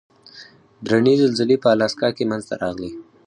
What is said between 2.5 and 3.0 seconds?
راغلې.